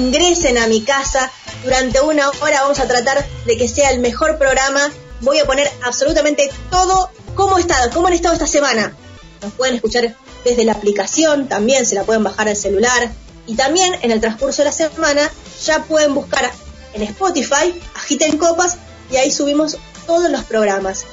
[0.00, 1.30] Ingresen a mi casa.
[1.62, 4.90] Durante una hora vamos a tratar de que sea el mejor programa.
[5.20, 8.96] Voy a poner absolutamente todo cómo está, cómo han estado esta semana.
[9.42, 13.10] Nos pueden escuchar desde la aplicación, también se la pueden bajar al celular.
[13.46, 15.30] Y también en el transcurso de la semana
[15.64, 16.50] ya pueden buscar
[16.94, 18.78] en Spotify, Agiten Copas,
[19.10, 19.76] y ahí subimos
[20.06, 21.04] todos los programas.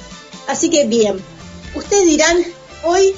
[0.48, 1.20] Así que bien,
[1.76, 2.38] ustedes dirán,
[2.84, 3.16] hoy,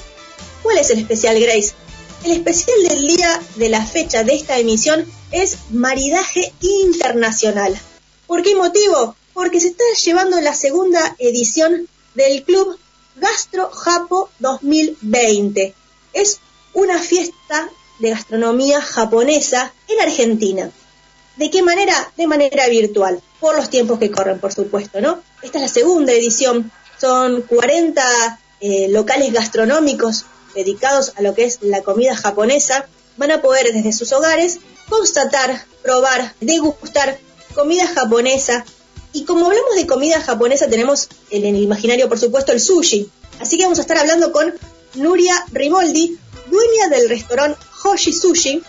[0.62, 1.74] ¿cuál es el especial Grace?
[2.22, 7.80] El especial del día de la fecha de esta emisión es Maridaje Internacional.
[8.26, 9.16] ¿Por qué motivo?
[9.32, 12.78] Porque se está llevando la segunda edición del Club
[13.16, 15.74] Gastro Japo 2020.
[16.12, 16.40] Es
[16.74, 20.70] una fiesta de gastronomía japonesa en Argentina.
[21.36, 22.12] ¿De qué manera?
[22.18, 25.22] De manera virtual, por los tiempos que corren, por supuesto, ¿no?
[25.40, 31.58] Esta es la segunda edición, son 40 eh, locales gastronómicos dedicados a lo que es
[31.62, 32.86] la comida japonesa.
[33.16, 37.18] Van a poder desde sus hogares constatar, probar, degustar
[37.54, 38.64] comida japonesa.
[39.12, 43.10] Y como hablamos de comida japonesa, tenemos en el imaginario, por supuesto, el sushi.
[43.40, 44.54] Así que vamos a estar hablando con
[44.94, 48.62] Nuria Rimoldi, dueña del restaurante Hoshi Sushi,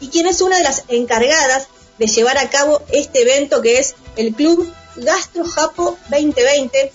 [0.00, 3.94] y quien es una de las encargadas de llevar a cabo este evento que es
[4.16, 6.92] el Club Gastro Japo 2020.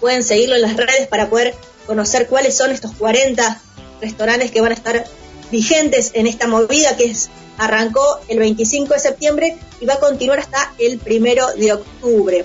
[0.00, 1.54] Pueden seguirlo en las redes para poder
[1.88, 3.60] conocer cuáles son estos 40
[4.02, 5.06] restaurantes que van a estar
[5.50, 7.16] vigentes en esta movida que
[7.56, 12.44] arrancó el 25 de septiembre y va a continuar hasta el primero de octubre.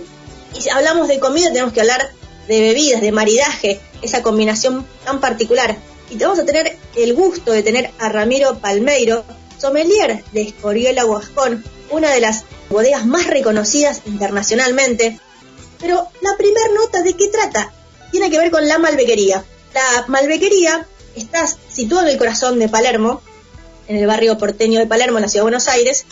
[0.57, 2.09] Y si hablamos de comida tenemos que hablar
[2.47, 5.75] de bebidas, de maridaje, esa combinación tan particular.
[6.09, 9.25] Y vamos a tener el gusto de tener a Ramiro Palmeiro,
[9.57, 15.19] sommelier de Escoriela Guascón, una de las bodegas más reconocidas internacionalmente.
[15.79, 17.73] Pero la primer nota de qué trata
[18.13, 19.43] tiene que ver con la malbequería.
[19.73, 23.23] La malbequería está situada en el corazón de Palermo,
[23.87, 26.05] en el barrio porteño de Palermo, en la ciudad de Buenos Aires.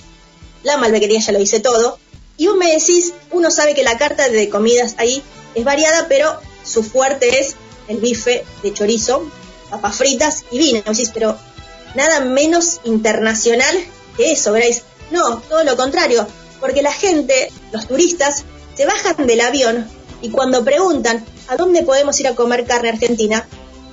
[0.64, 2.00] La malbequería ya lo dice todo.
[2.38, 5.22] Y vos me decís, uno sabe que la carta de comidas ahí
[5.54, 7.56] es variada, pero su fuerte es
[7.88, 9.30] el bife de chorizo,
[9.70, 10.82] papas fritas y vino.
[10.84, 11.38] Decís, pero
[11.94, 13.78] nada menos internacional
[14.18, 14.82] que eso, veréis.
[15.12, 16.26] No, todo lo contrario,
[16.60, 18.44] porque la gente, los turistas,
[18.76, 19.88] se bajan del avión
[20.24, 23.48] y cuando preguntan a dónde podemos ir a comer carne argentina,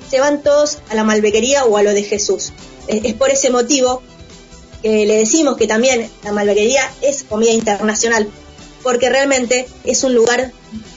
[0.09, 2.53] se van todos a la malbequería o a lo de Jesús.
[2.87, 4.03] Es por ese motivo
[4.83, 8.31] que le decimos que también la malbequería es comida internacional,
[8.83, 10.53] porque realmente es un lugar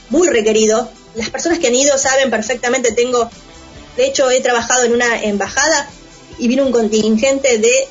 [0.08, 0.88] muy requerido.
[1.14, 3.28] Las personas que han ido saben perfectamente, tengo,
[3.96, 5.88] de hecho he trabajado en una embajada
[6.38, 7.88] y vino un contingente de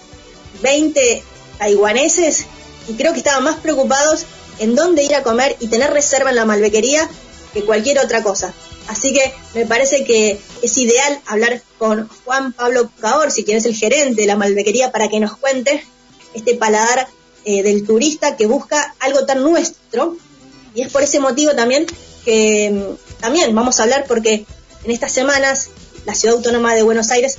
[0.64, 1.24] 20
[1.60, 2.46] taiwaneses
[2.88, 4.26] y creo que estaban más preocupados
[4.60, 7.08] en dónde ir a comer y tener reserva en la malbequería
[7.54, 8.54] que cualquier otra cosa.
[8.88, 13.66] Así que me parece que es ideal hablar con Juan Pablo Caor, si quien es
[13.66, 15.86] el gerente de la malbequería, para que nos cuente
[16.34, 17.08] este paladar
[17.46, 20.18] eh, del turista que busca algo tan nuestro.
[20.74, 21.86] Y es por ese motivo también
[22.26, 24.46] que mm, también vamos a hablar porque
[24.84, 25.70] en estas semanas
[26.06, 27.38] la Ciudad Autónoma de Buenos Aires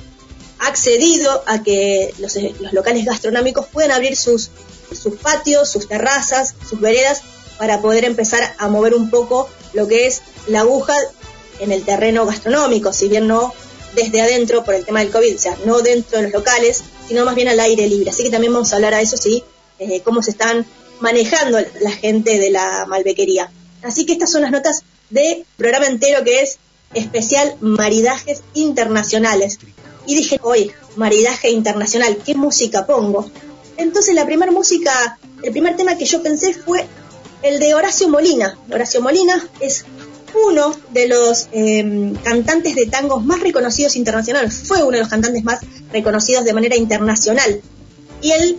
[0.58, 4.50] ha accedido a que los, los locales gastronómicos puedan abrir sus,
[4.92, 7.22] sus patios, sus terrazas, sus veredas
[7.58, 10.94] para poder empezar a mover un poco lo que es la aguja
[11.60, 13.52] en el terreno gastronómico, si bien no
[13.94, 17.24] desde adentro por el tema del COVID, o sea, no dentro de los locales, sino
[17.24, 18.10] más bien al aire libre.
[18.10, 19.44] Así que también vamos a hablar a eso, sí,
[19.78, 20.66] eh, cómo se están
[21.00, 23.50] manejando la gente de la malbequería.
[23.82, 26.58] Así que estas son las notas de programa entero que es
[26.94, 29.58] especial maridajes internacionales.
[30.06, 33.30] Y dije, oye, maridaje internacional, ¿qué música pongo?
[33.76, 36.86] Entonces la primera música, el primer tema que yo pensé fue
[37.42, 38.58] el de Horacio Molina.
[38.70, 39.84] Horacio Molina es
[40.34, 45.44] uno de los eh, cantantes de tangos más reconocidos internacionales, fue uno de los cantantes
[45.44, 45.60] más
[45.92, 47.60] reconocidos de manera internacional.
[48.22, 48.56] Y él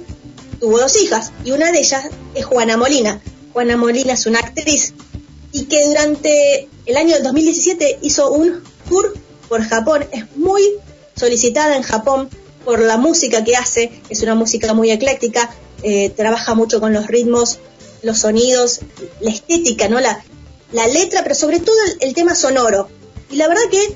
[0.60, 3.22] tuvo dos hijas, y una de ellas es Juana Molina.
[3.54, 4.94] Juana Molina es una actriz
[5.52, 9.14] y que durante el año 2017 hizo un tour
[9.48, 10.06] por Japón.
[10.12, 10.62] Es muy
[11.16, 12.30] solicitada en Japón
[12.66, 15.54] por la música que hace, es una música muy ecléctica,
[15.84, 17.60] eh, trabaja mucho con los ritmos,
[18.04, 18.82] los sonidos,
[19.20, 20.00] la estética, ¿no?
[20.00, 20.24] La,
[20.74, 22.90] la letra, pero sobre todo el, tema sonoro.
[23.30, 23.96] Y la verdad que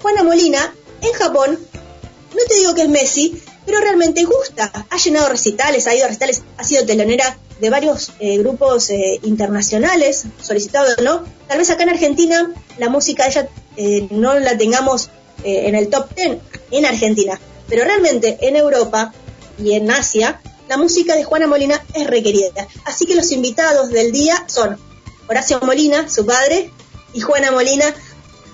[0.00, 1.58] Juana Molina, en Japón,
[2.34, 4.70] no te digo que es Messi, pero realmente gusta.
[4.88, 9.18] Ha llenado recitales, ha ido a recitales, ha sido telonera de varios eh, grupos eh,
[9.24, 11.24] internacionales, solicitado o no.
[11.48, 15.10] Tal vez acá en Argentina la música ella eh, no la tengamos
[15.44, 16.38] en el top 10
[16.72, 19.14] en Argentina, pero realmente en Europa
[19.62, 22.68] y en Asia la música de Juana Molina es requerida.
[22.84, 24.78] Así que los invitados del día son
[25.26, 26.70] Horacio Molina, su padre,
[27.12, 27.86] y Juana Molina.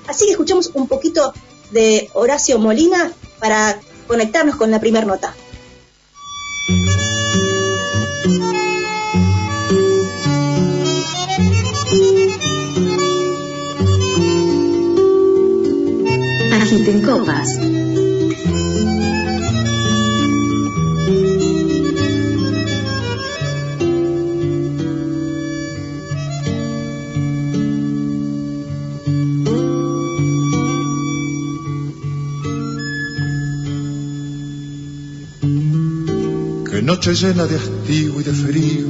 [0.07, 1.35] Así que escuchamos un poquito
[1.71, 5.35] de Horacio Molina para conectarnos con la primera nota.
[16.53, 17.59] Agiten copas.
[36.95, 38.87] Noche llena de hastío y de frío.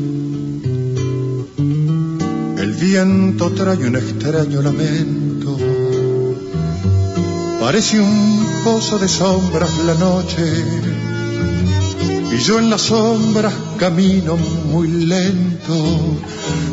[2.62, 5.56] El viento trae un extraño lamento.
[7.60, 10.44] Parece un pozo de sombras la noche.
[12.30, 15.74] Y yo en las sombras camino muy lento.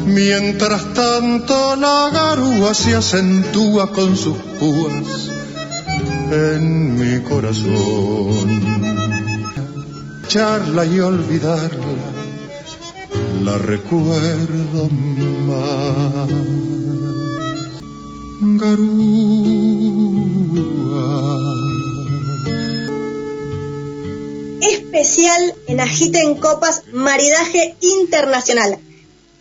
[0.08, 5.30] Mientras tanto la garúa se acentúa con sus púas
[6.30, 8.81] en mi corazón
[10.34, 12.14] y olvidarla,
[13.44, 14.88] la recuerdo
[15.46, 16.30] más.
[18.40, 19.02] Garúa.
[24.62, 28.80] Especial en Agita en Copas, maridaje internacional.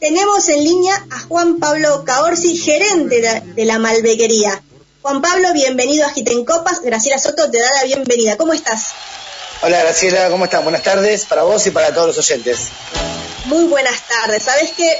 [0.01, 4.61] Tenemos en línea a Juan Pablo Caorsi, gerente de, la Malvequería.
[5.03, 6.83] Juan Pablo, bienvenido a Agita en Copas.
[6.83, 8.37] Graciela Soto te da la bienvenida.
[8.37, 8.89] ¿Cómo estás?
[9.63, 10.63] Hola Graciela, ¿cómo estás?
[10.63, 12.69] Buenas tardes para vos y para todos los oyentes.
[13.45, 14.45] Muy buenas tardes.
[14.45, 14.91] Sabes que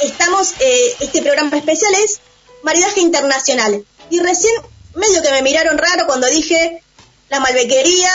[0.00, 2.18] estamos, eh, este programa especial es
[2.64, 3.84] Maridaje Internacional.
[4.10, 4.52] Y recién
[4.96, 6.82] medio que me miraron raro cuando dije
[7.28, 8.10] la malbequería,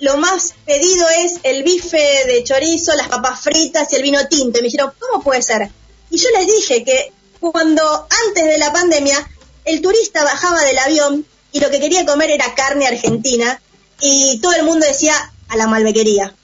[0.00, 4.58] lo más pedido es el bife de chorizo, las papas fritas y el vino tinto.
[4.58, 5.70] Y me dijeron, ¿cómo puede ser?
[6.10, 9.26] Y yo les dije que cuando antes de la pandemia
[9.64, 13.58] el turista bajaba del avión y lo que quería comer era carne argentina
[14.00, 15.14] y todo el mundo decía
[15.48, 16.34] a la malvequería.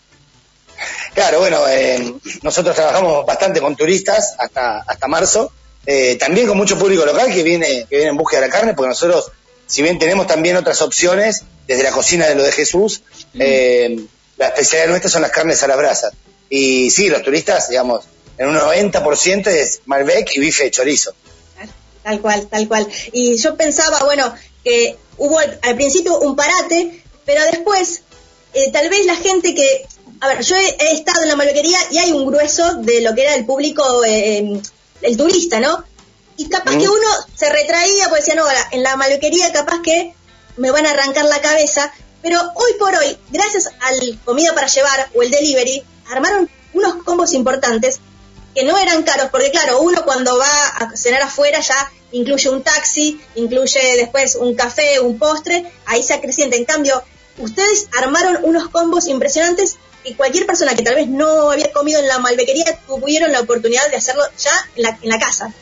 [1.15, 5.53] Claro, bueno, eh, nosotros trabajamos bastante con turistas hasta, hasta marzo,
[5.87, 8.75] eh, también con mucho público local que viene, que viene en búsqueda de la carne,
[8.75, 9.31] porque nosotros,
[9.67, 13.03] si bien tenemos también otras opciones, desde la cocina de lo de Jesús,
[13.39, 14.05] eh,
[14.37, 16.13] la especialidad nuestra son las carnes a las brasas.
[16.51, 18.05] Y sí, los turistas, digamos,
[18.37, 21.15] en un 90% es Malbec y bife de chorizo.
[22.03, 22.87] Tal cual, tal cual.
[23.13, 28.03] Y yo pensaba, bueno, que hubo al principio un parate, pero después,
[28.53, 29.87] eh, tal vez la gente que,
[30.21, 33.23] a ver, yo he, estado en la malvequería y hay un grueso de lo que
[33.23, 34.61] era el público, eh,
[35.03, 35.85] el turista, ¿no?
[36.37, 40.15] Y capaz que uno se retraía porque decía, no, en la malvequería capaz que
[40.57, 41.93] me van a arrancar la cabeza,
[42.23, 47.33] pero hoy por hoy, gracias al comida para llevar o el delivery, armaron unos combos
[47.35, 48.01] importantes
[48.55, 52.63] que no eran caros, porque claro, uno cuando va a cenar afuera ya incluye un
[52.63, 56.57] taxi, incluye después un café, un postre, ahí se acrecienta.
[56.57, 57.03] En cambio,
[57.39, 62.09] ustedes armaron unos combos impresionantes y cualquier persona que tal vez no había comido en
[62.09, 65.53] la malbequería tuvieron la oportunidad de hacerlo ya en la, casa.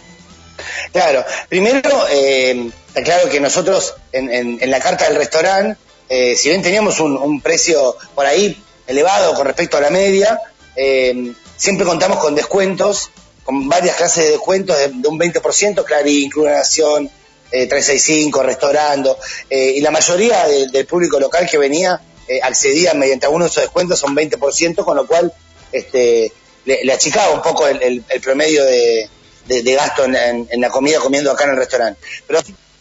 [0.93, 6.62] Claro, primero, eh, está claro que nosotros en, la carta del restaurante, eh, si bien
[6.62, 10.41] teníamos un, precio por ahí elevado con respecto a la media,
[10.75, 13.11] eh, siempre contamos con descuentos,
[13.45, 17.11] con varias clases de descuentos de, un 20%, claro, inclusión,
[17.52, 19.18] eh, 365, restaurando,
[19.50, 23.62] eh, y la mayoría del público local que venía eh, accedía mediante algunos de esos
[23.64, 25.32] descuentos son 20%, con lo cual
[25.71, 26.32] este,
[26.64, 29.09] le, achicaba un poco el, promedio de,
[29.75, 32.00] gasto en, la comida comiendo acá en el restaurante.
[32.26, 32.40] Pero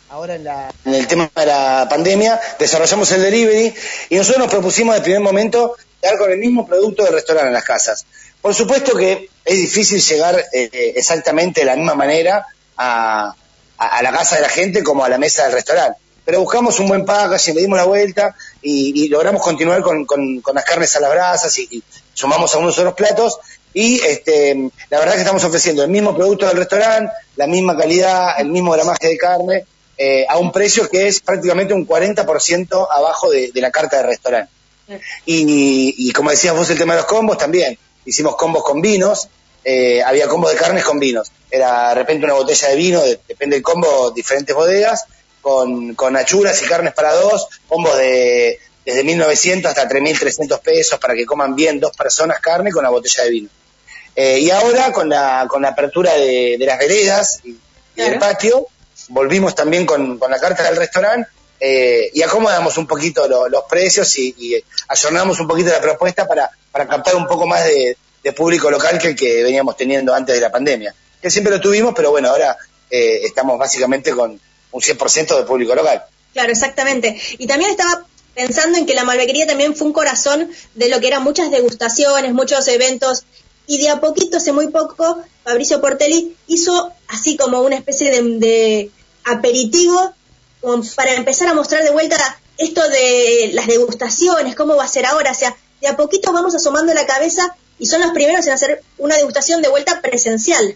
[0.09, 3.73] ahora en, en el tema de la pandemia desarrollamos el delivery
[4.09, 7.53] y nosotros nos propusimos de primer momento dar con el mismo producto del restaurante en
[7.53, 8.05] las casas.
[8.41, 12.45] Por supuesto que es difícil llegar eh, exactamente de la misma manera
[12.77, 13.35] a,
[13.81, 15.99] a, la casa de la gente como a la mesa del restaurante.
[16.23, 20.63] Pero buscamos un buen packaging, le dimos la vuelta y, logramos continuar con, con, las
[20.63, 21.83] carnes a las brasas y,
[22.13, 23.39] sumamos algunos otros platos.
[23.73, 28.39] Y este, la verdad que estamos ofreciendo el mismo producto del restaurante, la misma calidad,
[28.39, 29.65] el mismo gramaje de carne,
[29.97, 34.51] eh, a un precio que es prácticamente un 40% abajo de, la carta del restaurante.
[35.25, 37.77] Y, y, como decías vos, el tema de los combos también.
[38.05, 39.29] Hicimos combos con vinos,
[39.63, 41.31] eh, había combos de carnes con vinos.
[41.51, 45.05] Era de repente una botella de vino, depende del combo, diferentes bodegas,
[45.41, 51.13] con, con achuras y carnes para dos, combos de desde 1900 hasta 3.300 pesos para
[51.13, 53.49] que coman bien dos personas carne con una botella de vino.
[54.15, 57.57] Eh, y ahora con la, con la apertura de, las veredas y,
[57.95, 58.67] del patio,
[59.09, 61.29] volvimos también con, la carta del restaurante
[61.59, 66.87] eh, y acomodamos un poquito los precios y, y, un poquito la propuesta para, para
[66.87, 67.95] captar un poco más de,
[68.35, 70.93] público local que el que veníamos teniendo antes de la pandemia.
[71.21, 72.57] Que siempre lo tuvimos, pero bueno, ahora
[72.89, 74.39] eh, estamos básicamente con
[74.71, 76.03] un 100% de público local.
[76.33, 77.19] Claro, exactamente.
[77.37, 81.07] Y también estaba pensando en que la malvequería también fue un corazón de lo que
[81.07, 83.25] eran muchas degustaciones, muchos eventos,
[83.67, 88.91] y de a poquito, hace muy poco, Fabricio Portelli hizo así como una especie de,
[89.23, 90.13] aperitivo
[90.95, 92.17] para empezar a mostrar de vuelta
[92.57, 96.53] esto de las degustaciones, cómo va a ser ahora, o sea, de a poquito vamos
[96.53, 100.75] asomando la cabeza y son los primeros en hacer una degustación de vuelta presencial.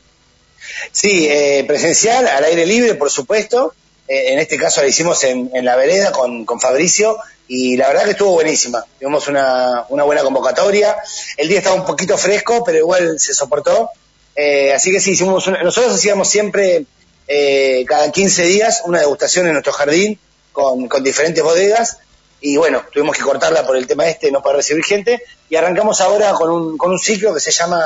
[0.91, 3.73] Sí, eh, presencial, al aire libre, por supuesto.
[4.07, 7.17] Eh, en este caso la hicimos en, la vereda con, Fabricio
[7.47, 8.85] y la verdad que estuvo buenísima.
[8.99, 10.95] Tuvimos una, una buena convocatoria.
[11.37, 13.89] El día estaba un poquito fresco, pero igual se soportó.
[14.35, 16.85] Eh, así que sí, hicimos nosotros hacíamos siempre,
[17.27, 20.19] eh, cada 15 días, una degustación en nuestro jardín
[20.51, 21.97] con, diferentes bodegas.
[22.41, 25.23] Y bueno, tuvimos que cortarla por el tema este, no para recibir gente.
[25.49, 27.83] Y arrancamos ahora con un, con un ciclo que se llama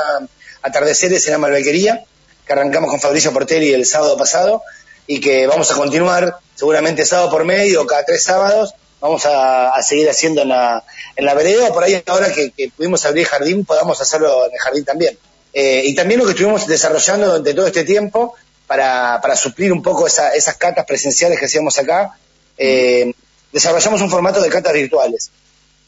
[0.62, 2.04] Atardeceres en la Malvequería,
[2.50, 4.64] que arrancamos con Fabricio Portelli el sábado pasado
[5.06, 10.10] y que vamos a continuar seguramente sábado por medio, cada tres sábados, vamos a, seguir
[10.10, 10.82] haciendo en la,
[11.14, 14.84] en la vereda, por ahí ahora que, pudimos abrir jardín, podamos hacerlo en el jardín
[14.84, 15.16] también.
[15.52, 18.34] Eh, y también lo que estuvimos desarrollando durante todo este tiempo
[18.66, 22.18] para, para suplir un poco esas catas presenciales que hacíamos acá,
[22.58, 23.12] eh,
[23.52, 25.30] desarrollamos un formato de catas virtuales,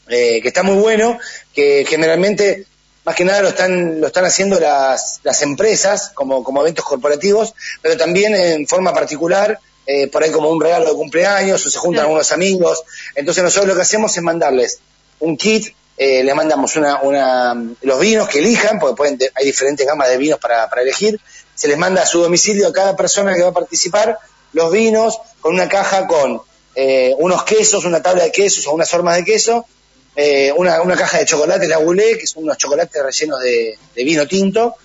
[0.07, 1.19] eh, que está muy bueno,
[1.53, 2.67] que generalmente
[3.03, 7.53] más que nada lo están, lo están haciendo las, las empresas como, como eventos corporativos,
[7.81, 11.77] pero también en forma particular eh, por ahí como un regalo de cumpleaños o se
[11.77, 12.83] juntan algunos amigos.
[13.15, 14.79] Entonces nosotros lo que hacemos es mandarles
[15.19, 19.85] un kit, eh, les mandamos una, una, los vinos que elijan, porque pueden, hay diferentes
[19.85, 21.19] gamas de vinos para, para elegir,
[21.53, 24.17] se les manda a su domicilio a cada persona que va a participar
[24.53, 26.41] los vinos con una caja con
[26.75, 29.65] eh, unos quesos, una tabla de quesos o unas formas de queso,
[30.15, 34.27] eh, una, una, caja de chocolates la Goulet, que son unos chocolates rellenos de, vino
[34.27, 34.75] tinto,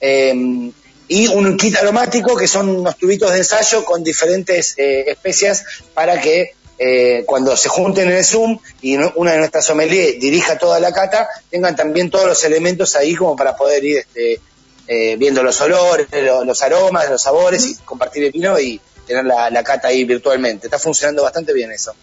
[0.00, 0.70] eh,
[1.08, 6.20] y un kit aromático que son unos tubitos de ensayo con diferentes eh, especias para
[6.20, 10.80] que eh, cuando se junten en el Zoom y una de nuestras sommeliers dirija toda
[10.80, 14.40] la cata, tengan también todos los elementos ahí como para poder ir este,
[14.88, 19.50] eh, viendo los olores, los, aromas, los sabores y compartir el vino y tener la,
[19.50, 20.66] la cata ahí virtualmente.
[20.66, 21.94] Está funcionando bastante bien eso.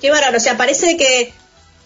[0.00, 1.32] Qué bárbaro, o sea, parece que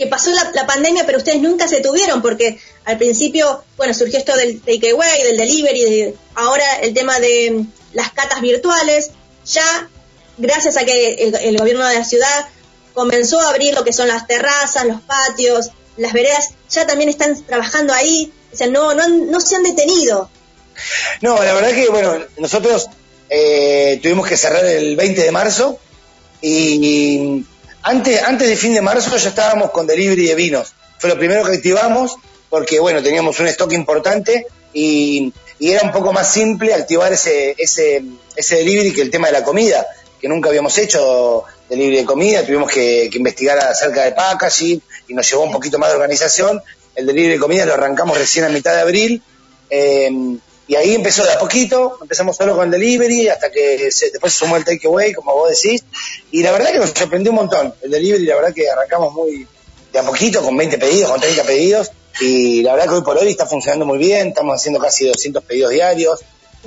[0.01, 4.35] que pasó la, pandemia, pero ustedes nunca se tuvieron, porque al principio, bueno, surgió esto
[4.35, 9.11] del takeaway, del delivery, ahora el tema de las catas virtuales,
[9.45, 9.91] ya
[10.39, 12.49] gracias a que el, gobierno de la ciudad
[12.95, 17.39] comenzó a abrir lo que son las terrazas, los patios, las veredas, ya también están
[17.45, 20.31] trabajando ahí, o sea, no, no, no se han detenido.
[21.21, 22.89] No, la verdad que, bueno, nosotros
[23.29, 25.79] eh, tuvimos que cerrar el 20 de marzo
[26.41, 27.45] y
[27.83, 30.75] antes, antes de fin de marzo ya estábamos con delivery de vinos.
[30.99, 32.17] Fue lo primero que activamos
[32.49, 35.33] porque, bueno, teníamos un stock importante y,
[35.63, 38.03] era un poco más simple activar ese, ese,
[38.35, 39.87] ese delivery que el tema de la comida,
[40.19, 45.31] que nunca habíamos hecho delivery de comida, tuvimos que, investigar acerca de packaging y nos
[45.31, 46.63] llevó un poquito más de organización.
[46.95, 49.23] El delivery de comida lo arrancamos recién a mitad de abril.
[49.69, 50.11] Eh,
[50.71, 54.39] y ahí empezó de a poquito, empezamos solo con el delivery, hasta que después se
[54.39, 55.83] sumó el takeaway, como vos decís.
[56.31, 59.49] Y la verdad que nos sorprendió un montón el delivery, la verdad que arrancamos muy
[59.93, 61.91] de a poquito, con 20 pedidos, con 30 pedidos.
[62.21, 65.43] Y la verdad que hoy por hoy está funcionando muy bien, estamos haciendo casi 200
[65.43, 66.21] pedidos diarios.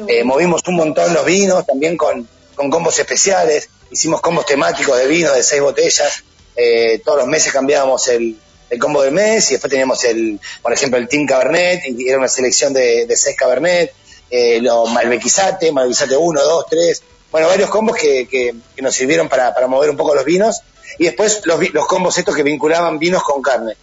[0.06, 3.70] Eh, movimos un montón los vinos, también con, con combos especiales.
[3.90, 6.26] Hicimos combos temáticos de vino de seis botellas.
[6.58, 8.36] Eh, todos los meses cambiábamos el,
[8.74, 12.18] el combo del mes y después teníamos el, por ejemplo, el Team Cabernet, y era
[12.18, 13.94] una selección de, de seis Cabernet,
[14.30, 19.54] eh, los Malbequizate, Malbequizate 1, 2, 3, bueno, varios combos que, que, nos sirvieron para,
[19.54, 20.62] para, mover un poco los vinos
[20.98, 23.76] y después los, los combos estos que vinculaban vinos con carne.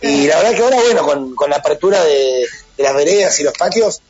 [0.00, 2.46] Y la verdad que ahora, bueno, con, la apertura de,
[2.76, 4.00] de las veredas y los patios,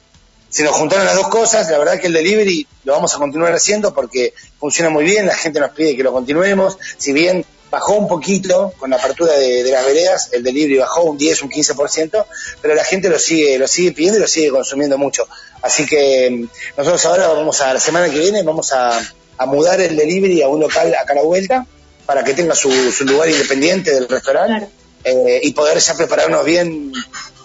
[0.49, 1.71] se nos juntaron las dos cosas.
[1.71, 5.35] La verdad que el delivery lo vamos a continuar haciendo porque funciona muy bien, la
[5.35, 6.79] gente nos pide que lo continuemos.
[6.99, 11.17] Si bien bajó un poquito con la apertura de, las veredas, el delivery bajó un
[11.17, 12.27] 10, un 15%,
[12.61, 15.27] pero la gente lo sigue, lo sigue pidiendo y lo sigue consumiendo mucho.
[15.63, 19.01] Así que mm, nosotros ahora vamos a, la semana que viene, vamos a,
[19.47, 21.65] mudar el delivery a un local a cara vuelta
[22.05, 22.69] para que tenga su,
[23.07, 24.69] lugar independiente del restaurante
[25.03, 26.93] eh, y poder ya prepararnos bien,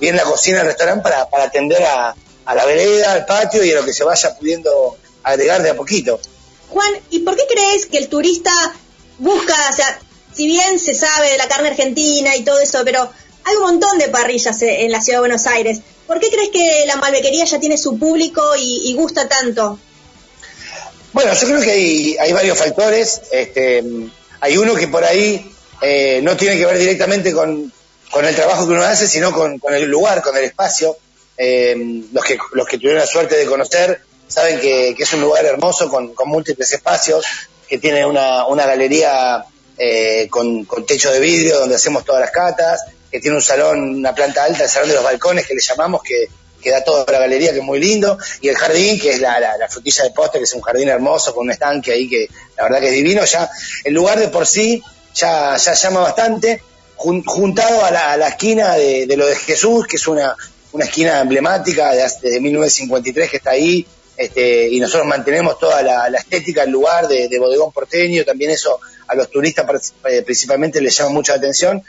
[0.01, 2.13] bien la cocina del restaurante para, para atender a,
[2.46, 5.75] a la vereda, al patio y a lo que se vaya pudiendo agregar de a
[5.75, 6.20] poquito.
[6.67, 8.51] Juan, ¿y por qué crees que el turista
[9.17, 10.00] busca, o sea,
[10.36, 13.10] si bien se sabe de la carne argentina y todo eso, pero
[13.44, 15.80] hay un montón de parrillas en la ciudad de Buenos Aires.
[16.08, 19.80] ¿Por qué crees que la malbequería ya tiene su público y, gusta tanto?
[21.13, 23.22] Bueno, yo creo que hay, varios factores.
[23.32, 23.84] Este,
[24.42, 25.51] hay uno que por ahí
[25.82, 27.72] eh, no tiene que ver directamente con,
[28.22, 30.98] el trabajo que uno hace, sino con, el lugar, con el espacio.
[31.38, 31.75] Eh,
[32.13, 35.89] los, que, los que tuvieron la suerte de conocer saben que, es un lugar hermoso
[35.89, 37.25] con, múltiples espacios,
[37.68, 39.46] que tiene una, galería
[39.77, 44.13] eh, con, techo de vidrio donde hacemos todas las catas, que tiene un salón, una
[44.13, 46.27] planta alta, el salón de los balcones que le llamamos, que,
[46.62, 49.39] que da toda la galería, que es muy lindo, y el jardín, que es la,
[49.70, 52.27] frutilla de postre, que es un jardín hermoso con un estanque ahí, que
[52.58, 53.24] la verdad que es divino.
[53.24, 53.50] Ya
[53.84, 56.62] el lugar de por sí ya, ya llama bastante,
[56.96, 60.36] juntado a la, esquina de, lo de Jesús, que es una,
[60.72, 63.86] una esquina emblemática de, de 1953 que está ahí,
[64.17, 69.15] este, y nosotros mantenemos toda la, estética del lugar de, bodegón porteño, también eso a
[69.15, 71.84] los turistas eh, principalmente les llama mucha atención,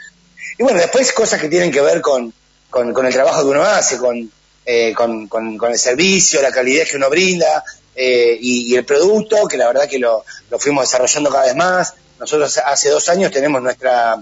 [0.57, 2.33] y bueno, después cosas que tienen que ver con,
[2.69, 4.31] con, el trabajo que uno hace, con,
[4.65, 7.63] eh, con, con, el servicio, la calidad que uno brinda
[7.95, 11.93] eh, y, el producto, que la verdad que lo, lo fuimos desarrollando cada vez más.
[12.19, 14.17] Nosotros hace dos años tenemos nuestra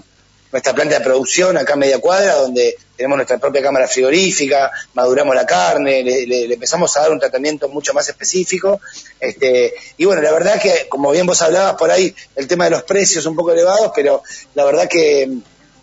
[0.56, 5.34] nuestra planta de producción acá en media cuadra, donde tenemos nuestra propia cámara frigorífica, maduramos
[5.34, 8.80] la carne, le, empezamos a dar un tratamiento mucho más específico.
[9.20, 12.70] Este, y bueno, la verdad que, como bien vos hablabas por ahí, el tema de
[12.70, 14.22] los precios un poco elevados, pero
[14.54, 15.30] la verdad que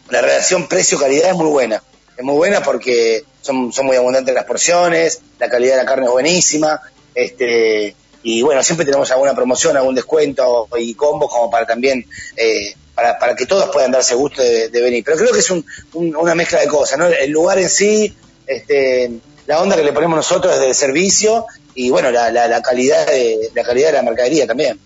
[0.09, 1.83] la relación precio-calidad es muy buena.
[2.17, 6.05] Es muy buena porque son, son muy abundantes las porciones, la calidad de la carne
[6.05, 6.81] es buenísima.
[7.13, 12.73] Este, y bueno, siempre tenemos alguna promoción, algún descuento y combos como para también, eh,
[12.95, 15.03] para, para que todos puedan darse gusto de, venir.
[15.03, 17.07] Pero creo que es un, una mezcla de cosas, ¿no?
[17.07, 18.15] El lugar en sí,
[18.47, 19.11] este,
[19.47, 21.45] la onda que le ponemos nosotros es del servicio
[21.75, 24.79] y bueno, la, la, calidad de la calidad de la mercadería también.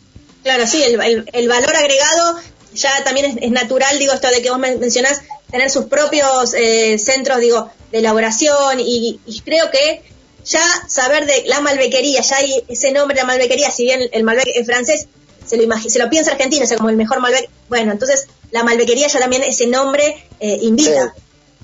[0.43, 2.39] Claro, sí, el, el valor agregado
[2.77, 7.39] ya también es, natural, digo, esto de que vos mencionás, tener sus propios eh, centros,
[7.39, 10.03] digo, de elaboración y, creo que
[10.45, 14.47] ya saber de la malbequería, ya hay ese nombre, la malbequería, si bien el Malbec
[14.47, 15.07] es francés,
[15.47, 18.63] se lo, se lo piensa argentino, o sea, como el mejor Malbec, bueno, entonces la
[18.63, 21.13] malbequería ya también ese nombre eh, invita.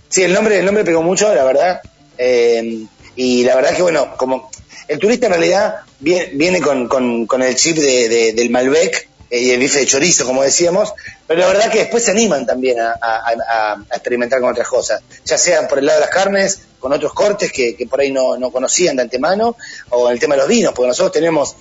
[0.09, 0.23] Sí.
[0.23, 1.81] el nombre, el nombre pegó mucho, la verdad,
[2.17, 4.49] eh, y la verdad que, bueno, como
[4.87, 9.49] el turista en realidad viene, viene con, con, el chip de, del Malbec, eh, y
[9.49, 10.93] el bife de chorizo, como decíamos,
[11.25, 15.67] pero la verdad que después se animan también a, experimentar con otras cosas, ya sea
[15.67, 19.01] por el lado de las carnes, con otros cortes que, por ahí no, conocían de
[19.01, 19.55] antemano,
[19.89, 21.55] o el tema de los vinos, porque nosotros tenemos,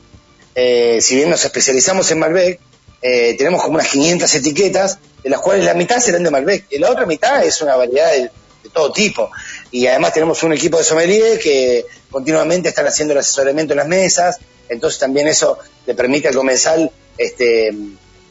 [0.54, 2.60] eh, si bien nos especializamos en Malbec,
[3.00, 6.78] eh, tenemos como unas 500 etiquetas, de las cuales la mitad serán de Malbec, y
[6.78, 8.30] la otra mitad es una variedad de,
[8.72, 9.28] todo tipo.
[9.72, 13.88] Y además tenemos un equipo de sommelier que continuamente están haciendo el asesoramiento en las
[13.88, 14.38] mesas,
[14.68, 17.74] entonces también eso le permite al comensal este,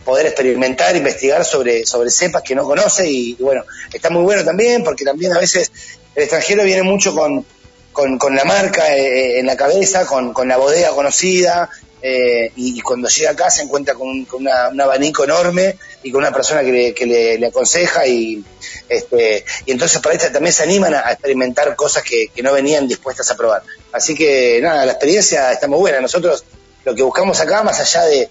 [0.05, 4.83] poder experimentar, investigar sobre, sobre cepas que no conoce y, bueno, está muy bueno también
[4.83, 5.71] porque también a veces
[6.15, 7.45] el extranjero viene mucho con,
[7.91, 11.69] con, la marca eh, en la cabeza, con, con la bodega conocida
[12.01, 16.61] eh, y, cuando llega acá se encuentra con, un abanico enorme y con una persona
[16.61, 18.43] que le, le, aconseja y,
[18.89, 22.87] este, y entonces para esto también se animan a, experimentar cosas que, que no venían
[22.87, 23.61] dispuestas a probar.
[23.91, 26.01] Así que nada, la experiencia está muy buena.
[26.01, 26.43] Nosotros
[26.85, 28.29] lo que buscamos acá, más allá de,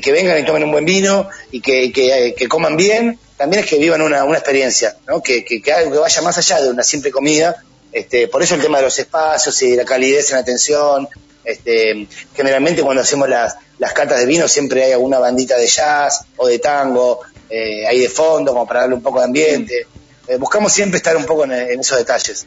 [0.00, 3.78] que vengan y tomen un buen vino y que, que, coman bien, también es que
[3.78, 5.22] vivan una, una experiencia, ¿no?
[5.22, 7.62] que, que, que, algo que vaya más allá de una simple comida.
[7.92, 11.08] Este, por eso el tema de los espacios y la calidez en la atención.
[11.44, 16.24] Este, generalmente cuando hacemos las, las cartas de vino siempre hay alguna bandita de jazz
[16.36, 19.86] o de tango eh, ahí de fondo como para darle un poco de ambiente.
[20.28, 22.46] Eh, buscamos siempre estar un poco en, en, esos detalles.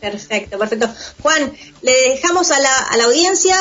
[0.00, 0.90] Perfecto, perfecto.
[1.22, 3.54] Juan, le dejamos a la, a la audiencia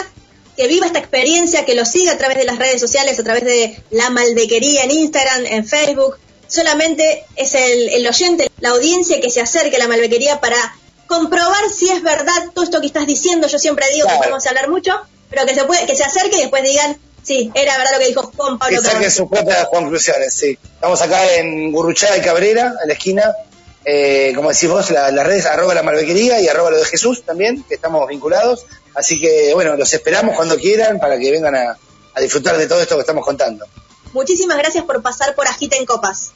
[0.56, 3.44] que viva esta experiencia, que lo siga a través de las redes sociales, a través
[3.44, 6.18] de la malbequería en Instagram, en Facebook.
[6.48, 10.76] Solamente es el, oyente, la audiencia que se acerque a la malbequería para
[11.12, 13.48] comprobar si es verdad todo esto que estás diciendo.
[13.48, 14.94] Yo siempre digo que podemos hablar mucho,
[15.30, 18.08] pero que se puede, que se acerque y después digan, sí, era verdad lo que
[18.08, 18.82] dijo Juan Pablo.
[18.82, 20.58] Que saquen sus propias conclusiones, sí.
[20.64, 23.36] Estamos acá en Gurruchaga y Cabrera, en la esquina.
[23.84, 27.64] Eh, como decís vos, las redes arroba la malbequería y arroba lo de Jesús también,
[27.68, 28.66] que estamos vinculados.
[28.96, 31.78] Así que, bueno, los esperamos cuando quieran para que vengan a,
[32.22, 33.66] disfrutar de todo esto que estamos contando.
[34.14, 36.32] Muchísimas gracias por pasar por Agita en Copas.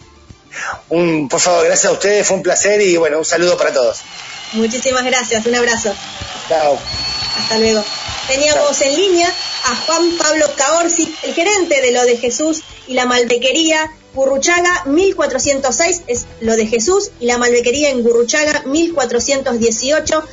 [0.89, 3.99] Un, por favor, gracias a ustedes, fue un placer y bueno, un saludo para todos.
[4.53, 5.93] Muchísimas gracias, un abrazo.
[6.47, 6.79] Chao.
[7.38, 7.84] Hasta luego.
[8.27, 9.31] Teníamos en línea
[9.65, 16.01] a Juan Pablo Caorsi, el gerente de Lo de Jesús y la Malbequería Gurruchaga 1406
[16.08, 20.23] es Lo de Jesús y la Malbequería en Gurruchaga 1418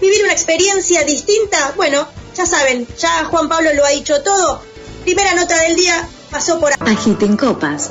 [0.00, 4.60] vivir una experiencia distinta, bueno, ya saben, ya Juan Pablo lo ha dicho todo.
[5.04, 6.72] Primera nota del día pasó por...
[6.80, 7.90] Agiten Copas.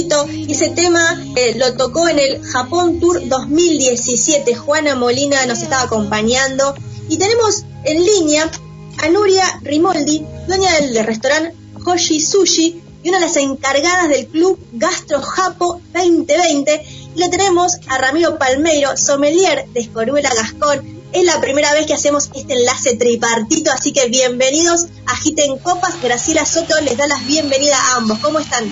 [0.00, 4.54] y ese tema eh, lo tocó en el Japón Tour 2017.
[4.54, 6.74] Juana Molina nos estaba acompañando
[7.10, 8.50] y tenemos en línea
[8.98, 14.58] a Nuria Rimoldi, dueña del, restaurante Hoshi Sushi y una de las encargadas del club
[14.72, 16.82] Gastro Japo 2020.
[17.16, 21.00] Y lo tenemos a Ramiro Palmeiro, sommelier de Escoruela Gascón.
[21.12, 26.00] Es la primera vez que hacemos este enlace tripartito, así que bienvenidos a Giten Copas.
[26.00, 28.18] Graciela Soto les da las bienvenidas a ambos.
[28.20, 28.64] ¿Cómo están?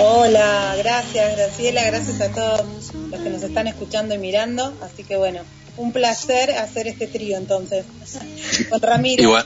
[0.00, 4.72] Hola, gracias Graciela, gracias a todos los que nos están escuchando y mirando.
[4.80, 5.40] Así que bueno,
[5.76, 7.84] un placer hacer este trío entonces.
[8.70, 9.36] Con Ramiro.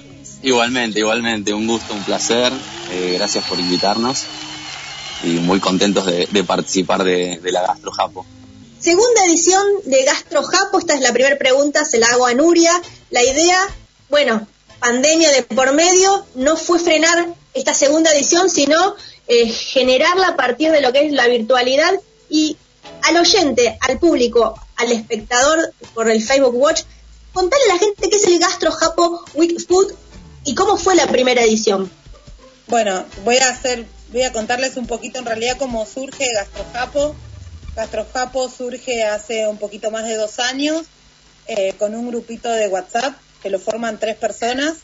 [0.43, 2.53] igualmente, igualmente, un gusto, un placer.
[2.91, 4.25] Eh, gracias por invitarnos
[5.25, 8.27] y muy contentos de, participar de, la Gastro Japo.
[8.79, 12.73] Segunda edición de Gastro Japo, esta es la primera pregunta, se la hago a Nuria.
[13.09, 13.59] La idea,
[14.11, 14.47] bueno,
[14.81, 18.97] pandemia de por medio, no fue frenar esta segunda edición, sino
[19.33, 21.95] eh, generarla a partir de lo que es la virtualidad
[22.29, 22.59] y
[23.03, 26.83] al oyente, al público, al espectador por el Facebook Watch,
[27.33, 29.95] contarle a la gente qué es el Gastro Japo Week Food
[30.45, 31.91] y cómo fue la primera edición.
[32.67, 37.17] Bueno, voy a hacer, voy a contarles un poquito en realidad cómo surge Gastro Japo.
[37.75, 38.07] Gastro
[38.55, 40.83] surge hace un poquito más de dos años
[41.47, 44.75] eh, con un grupito de WhatsApp que lo forman tres personas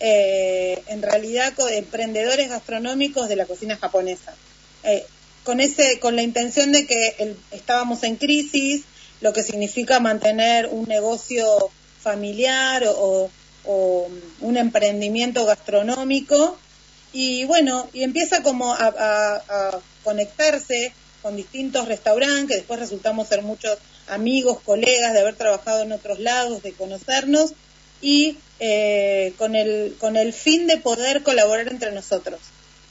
[0.00, 4.34] eh, en realidad emprendedores gastronómicos de la cocina japonesa.
[4.82, 5.06] Eh,
[5.44, 8.84] con, ese, con la intención de que estábamos en crisis,
[9.20, 13.30] lo que significa mantener un negocio familiar o,
[13.66, 16.58] un emprendimiento gastronómico.
[17.14, 23.78] Y bueno, y empieza como a, conectarse con distintos restaurantes, que después resultamos ser muchos
[24.06, 27.54] amigos, colegas, de haber trabajado en otros lados, de conocernos,
[28.02, 32.40] y eh, con, el, con el fin de poder colaborar entre nosotros,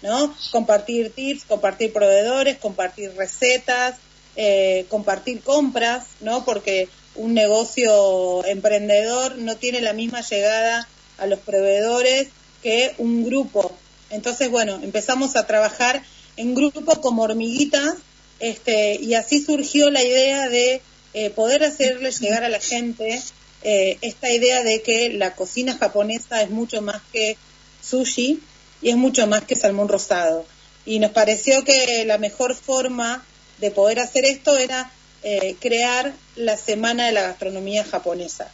[0.02, 0.36] ¿no?
[0.52, 3.96] Compartir tips, compartir proveedores, compartir recetas,
[4.36, 6.44] eh, compartir compras, ¿no?
[6.44, 12.30] Porque un negocio emprendedor no tiene la misma llegada a los proveedores
[12.62, 13.76] que un grupo.
[14.10, 16.04] Entonces, bueno, empezamos a trabajar
[16.38, 17.96] en grupo como hormiguitas
[18.40, 20.82] este, y así surgió la idea de
[21.14, 23.22] eh, poder hacerle llegar a la gente
[23.64, 27.38] eh, esta idea de que la cocina japonesa es mucho más que
[27.82, 28.42] sushi
[28.82, 30.46] y es mucho más que salmón rosado.
[30.86, 33.26] Y nos pareció que la mejor forma
[33.60, 34.92] de poder hacer esto era
[35.24, 38.52] eh, crear la Semana de la Gastronomía Japonesa.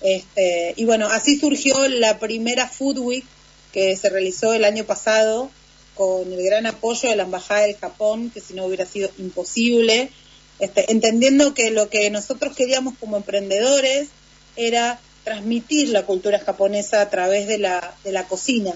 [0.00, 3.24] Este, y bueno, así surgió la primera Food Week
[3.72, 5.50] que se realizó el año pasado
[5.96, 10.10] con el gran apoyo de la Embajada del Japón, que si no hubiera sido imposible,
[10.60, 14.08] este, entendiendo que lo que nosotros queríamos como emprendedores
[14.56, 18.72] era transmitir la cultura japonesa a través de la, de la cocina,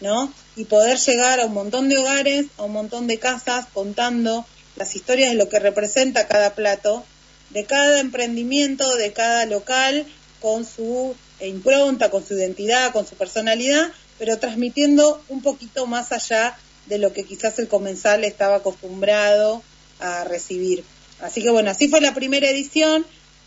[0.00, 0.32] ¿no?
[0.56, 4.94] Y poder llegar a un montón de hogares, a un montón de casas, contando las
[4.94, 7.04] historias de lo que representa cada plato,
[7.50, 10.06] de cada emprendimiento, de cada local,
[10.40, 16.56] con su impronta, con su identidad, con su personalidad, pero transmitiendo un poquito más allá
[16.86, 19.62] de lo que quizás el comensal estaba acostumbrado
[20.00, 20.84] a recibir.
[21.20, 23.04] Así que bueno, así fue la primera edición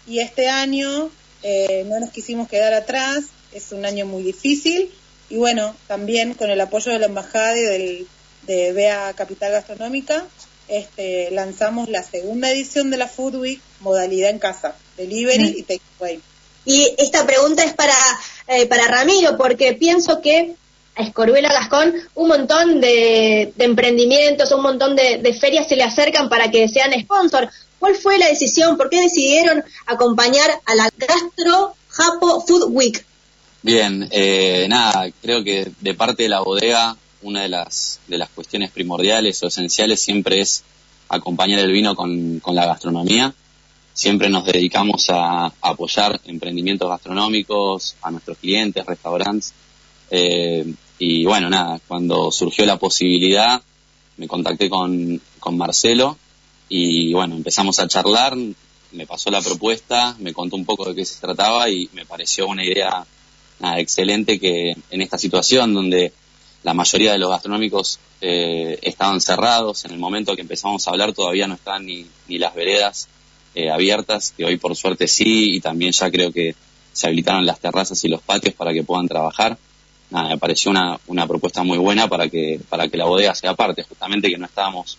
[0.07, 1.09] y este año
[1.43, 4.91] eh, no nos quisimos quedar atrás, es un año muy difícil
[5.29, 8.07] y bueno, también con el apoyo de la Embajada y del,
[8.47, 10.25] de BEA Capital Gastronómica,
[10.67, 16.21] este, lanzamos la segunda edición de la Food Week, modalidad en casa, delivery y takeaway.
[16.65, 17.95] Y esta pregunta es para,
[18.47, 20.53] eh, para Ramiro, porque pienso que
[20.95, 26.51] a Escoruela Gascón un montón de, emprendimientos, un montón de, ferias se le acercan para
[26.51, 27.49] que sean sponsor.
[27.81, 28.77] ¿Cuál fue la decisión?
[28.77, 33.03] ¿Por qué decidieron acompañar a la Gastro Japo Food Week?
[33.63, 38.29] Bien, eh, nada, creo que de parte de la bodega una de las, de las
[38.29, 40.63] cuestiones primordiales o esenciales siempre es
[41.09, 43.33] acompañar el vino con, con la gastronomía.
[43.93, 49.55] Siempre nos dedicamos a, apoyar emprendimientos gastronómicos, a nuestros clientes, restaurantes.
[50.11, 53.59] Eh, y bueno, nada, cuando surgió la posibilidad,
[54.17, 56.15] me contacté con, con Marcelo
[56.73, 58.33] y bueno, empezamos a charlar,
[58.93, 62.47] me pasó la propuesta, me contó un poco de qué se trataba y me pareció
[62.47, 63.05] una idea
[63.75, 66.13] excelente que en esta situación donde
[66.63, 69.83] la mayoría de los gastronómicos eh, estaban cerrados.
[69.83, 73.09] En el momento que empezamos a hablar todavía no están ni, ni las veredas
[73.53, 76.55] eh, abiertas, que hoy por suerte sí, y también ya creo que
[76.93, 79.57] se habilitaron las terrazas y los patios para que puedan trabajar.
[80.09, 83.55] Nada, me pareció una, una propuesta muy buena para que, para que la bodega sea
[83.55, 84.97] parte, justamente que no estábamos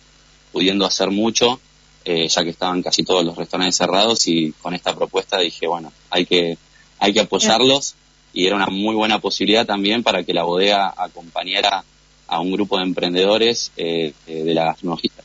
[0.53, 1.59] pudiendo hacer mucho,
[2.05, 5.91] eh, ya que estaban casi todos los restaurantes cerrados y con esta propuesta dije, bueno,
[6.09, 6.57] hay que,
[6.99, 7.95] hay que apoyarlos
[8.31, 11.83] y era una muy buena posibilidad también para que la bodega acompañara
[12.27, 14.75] a un grupo de emprendedores eh, eh, de la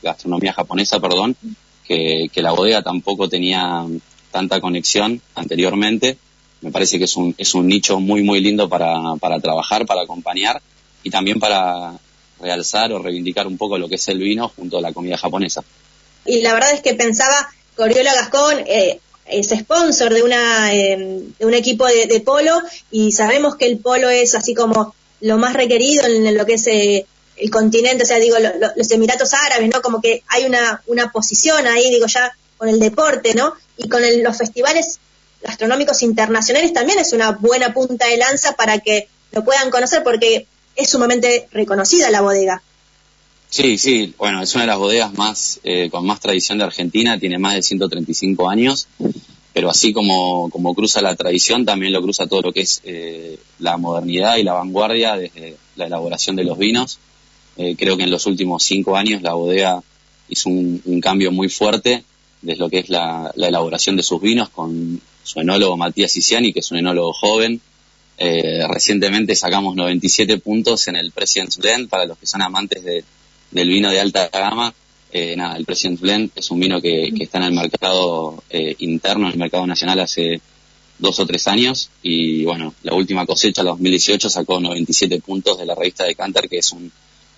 [0.01, 1.35] gastronomía, japonesa, perdón,
[1.85, 3.85] que, la bodega tampoco tenía
[4.31, 6.17] tanta conexión anteriormente.
[6.61, 10.03] Me parece que es un, es un nicho muy, muy lindo para, para trabajar, para
[10.03, 10.61] acompañar
[11.03, 11.97] y también para
[12.41, 15.63] realzar o reivindicar un poco lo que es el vino junto a la comida japonesa.
[16.25, 21.45] Y la verdad es que pensaba, Coriola Gascón, eh, es sponsor de, una, em, de
[21.45, 26.05] un equipo de, polo y sabemos que el polo es así como lo más requerido
[26.05, 28.35] en lo que es eh, el continente, o sea, digo,
[28.75, 29.81] los Emiratos Árabes, ¿no?
[29.81, 33.53] Como que hay una, una posición ahí, digo, ya con el deporte, ¿no?
[33.77, 34.99] Y con los festivales
[35.41, 40.47] gastronómicos internacionales también es una buena punta de lanza para que lo puedan conocer porque
[40.75, 42.61] es sumamente reconocida la bodega.
[43.49, 47.19] Sí, sí, bueno, es una de las bodegas más eh, con más tradición de Argentina,
[47.19, 48.87] tiene más de 135 años,
[49.53, 53.39] pero así como, como cruza la tradición, también lo cruza todo lo que es eh,
[53.57, 56.99] la modernidad y la vanguardia desde la elaboración de los vinos.
[57.57, 59.81] Eh, creo que en los últimos cinco años la bodega
[60.29, 62.03] hizo un, cambio muy fuerte
[62.41, 66.59] desde lo que es la, elaboración de sus vinos con su enólogo Matías Isiani, que
[66.59, 67.59] es un enólogo joven.
[68.19, 73.03] Recientemente sacamos 97 puntos en el President's Blend para los que son amantes de
[73.51, 74.73] del vino de alta gama,
[75.11, 79.27] eh, nada, el President Blend es un vino que, está en el mercado eh, interno,
[79.27, 80.39] en el mercado nacional hace
[80.99, 81.89] dos o tres años.
[82.01, 86.59] Y bueno, la última cosecha, 2018, sacó 97 puntos de la revista de Canter, que
[86.59, 86.91] es un,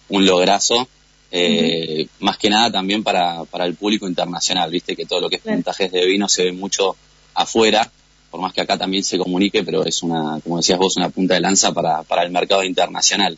[0.10, 0.88] un lograzo,
[1.32, 5.38] eh, más que nada también para, para el público internacional, viste que todo lo que
[5.38, 6.98] es puntajes de vino se ve mucho
[7.34, 7.90] afuera,
[8.32, 11.34] por más que acá también se comunique, pero es una, como decías vos, una punta
[11.34, 13.38] de lanza para, para el mercado internacional.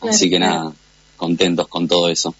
[0.00, 0.72] Así que nada,
[1.16, 2.34] contentos con todo eso.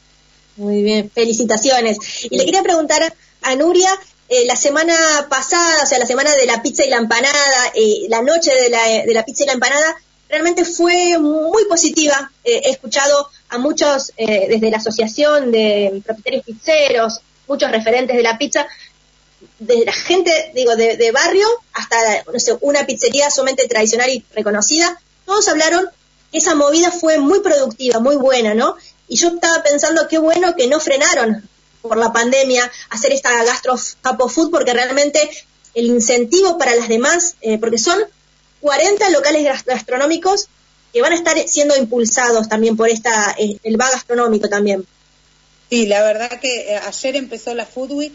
[0.57, 1.99] Muy bien, felicitaciones.
[2.29, 3.91] Y le quería preguntar a Nuria,
[4.29, 4.95] eh, la semana
[5.31, 8.69] pasada, o sea, la semana de la pizza y la empanada, eh, la noche de
[8.71, 9.97] la, de la, pizza y la empanada,
[10.29, 12.33] realmente fue muy positiva.
[12.43, 18.37] Eh, he escuchado a muchos, desde la Asociación de Propietarios Pizzeros, muchos referentes de la
[18.37, 18.67] pizza,
[19.59, 21.97] desde la gente, digo, de, de barrio hasta,
[22.61, 25.89] una pizzería sumamente tradicional y reconocida, todos hablaron
[26.33, 28.77] esa movida fue muy productiva, muy buena, ¿no?
[29.09, 31.49] Y yo estaba pensando qué bueno que no frenaron
[31.81, 35.21] por la pandemia hacer esta gastro food porque realmente
[35.75, 37.99] el incentivo para las demás, eh, porque son
[38.61, 40.49] 40 locales gastronómicos
[40.93, 44.87] que van a estar siendo impulsados también por esta eh, el va gastronómico también.
[45.69, 48.15] Sí, la verdad que eh, ayer empezó la Food Week,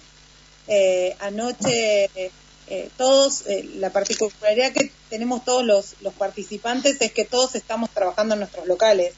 [1.19, 2.09] anoche
[2.97, 3.43] todos,
[3.75, 8.65] la particularidad que tenemos todos los, los participantes es que todos estamos trabajando en nuestros
[8.65, 9.13] locales.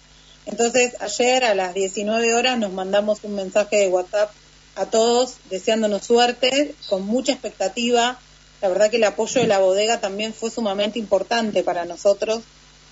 [0.45, 4.31] Entonces, ayer a las 19 horas nos mandamos un mensaje de WhatsApp
[4.75, 8.19] a todos deseándonos suerte, con mucha expectativa.
[8.61, 12.41] La verdad que el apoyo de la bodega también fue sumamente importante para nosotros,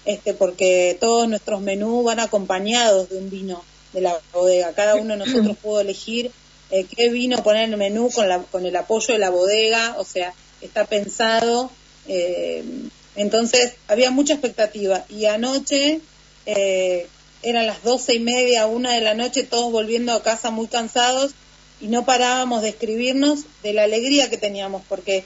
[0.05, 4.73] este, porque todos nuestros menús van acompañados de un vino de la bodega.
[4.73, 6.31] Cada uno de nosotros pudo elegir
[6.71, 9.95] eh, qué vino poner en el menú con, la, con el apoyo de la bodega,
[9.97, 11.69] o sea, está pensado.
[12.07, 12.63] Eh,
[13.15, 15.05] entonces, había mucha expectativa.
[15.09, 15.99] Y anoche,
[16.45, 17.07] eh,
[17.43, 21.31] eran las doce y media, una de la noche, todos volviendo a casa muy cansados
[21.79, 25.25] y no parábamos de escribirnos de la alegría que teníamos, porque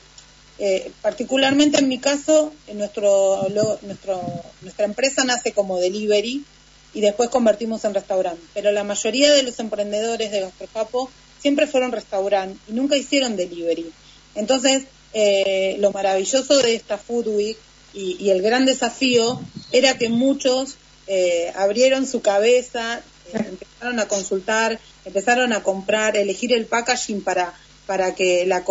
[0.58, 3.48] eh, particularmente en mi caso, nuestro,
[3.82, 4.22] nuestro,
[4.62, 6.46] nuestra empresa nace como delivery
[6.94, 11.10] y después convertimos en restaurante, pero la mayoría de los emprendedores de Gastropapo
[11.46, 13.92] siempre fueron restaurante y nunca hicieron delivery.
[14.34, 17.58] Entonces, eh, lo maravilloso de esta Food Week
[17.94, 19.40] y, y, el gran desafío
[19.72, 23.00] era que muchos eh, abrieron su cabeza,
[23.32, 27.54] empezaron a consultar, empezaron a comprar, elegir el packaging para,
[27.86, 28.64] para que la,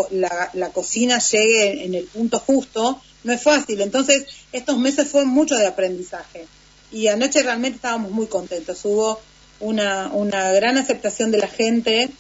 [0.53, 3.83] la, cocina llegue en el punto justo, no es fácil.
[3.83, 6.49] Entonces, estos meses fueron mucho de aprendizaje.
[6.91, 8.85] Y anoche realmente estábamos muy contentos.
[8.85, 9.21] Hubo
[9.61, 12.11] una, una gran aceptación de la gente.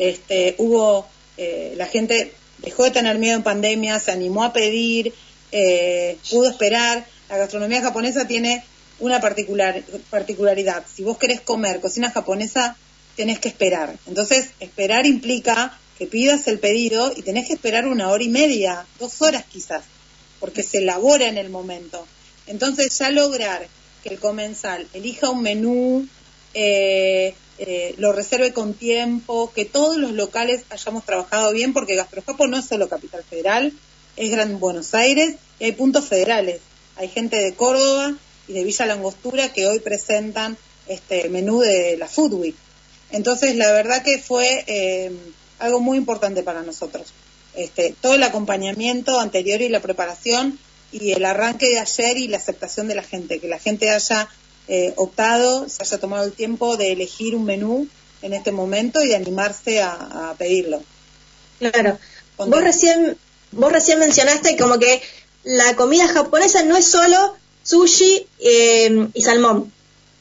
[0.00, 2.32] Este, hubo, eh, la gente
[2.62, 5.12] dejó de tener miedo en pandemia, se animó a pedir,
[5.52, 7.06] eh, pudo esperar.
[7.28, 8.64] La gastronomía japonesa tiene
[8.98, 10.84] una particular, particularidad.
[10.90, 12.78] Si vos querés comer cocina japonesa,
[13.14, 13.94] tenés que esperar.
[14.06, 18.86] Entonces, esperar implica que pidas el pedido y tenés que esperar una hora y media,
[18.98, 19.84] dos horas quizás,
[20.38, 22.06] porque se elabora en el momento.
[22.46, 23.68] Entonces, ya lograr
[24.02, 26.08] que el comensal elija un menú,
[26.54, 32.46] eh, eh, lo reserve con tiempo, que todos los locales hayamos trabajado bien, porque Gastrojapo
[32.46, 33.74] no es solo Capital Federal,
[34.16, 36.62] es Gran Buenos Aires y hay puntos federales.
[36.96, 38.14] Hay gente de Córdoba
[38.48, 40.56] y de Villa Langostura que hoy presentan
[40.88, 42.56] este menú de la Food Week.
[43.10, 45.12] Entonces, la verdad que fue eh,
[45.58, 47.08] algo muy importante para nosotros.
[47.54, 50.58] Este, todo el acompañamiento anterior y la preparación
[50.92, 54.30] y el arranque de ayer y la aceptación de la gente, que la gente haya
[54.68, 57.88] eh, optado, se haya tomado el tiempo de elegir un menú
[58.22, 60.82] en este momento y de animarse a, pedirlo.
[61.58, 61.98] Claro.
[62.36, 63.16] Vos recién,
[63.52, 65.02] vos recién mencionaste como que
[65.44, 69.72] la comida japonesa no es solo sushi eh, y salmón.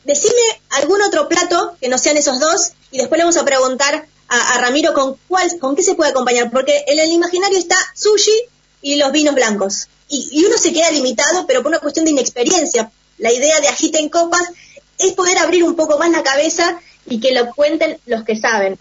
[0.05, 4.07] Decime algún otro plato que no sean esos dos y después le vamos a preguntar
[4.29, 8.31] a, Ramiro con cuál, con qué se puede acompañar, porque en el imaginario está sushi
[8.81, 9.87] y los vinos blancos.
[10.07, 12.91] Y, uno se queda limitado, pero por una cuestión de inexperiencia.
[13.19, 14.43] La idea de agita en copas
[14.97, 18.77] es poder abrir un poco más la cabeza y que lo cuenten los que saben.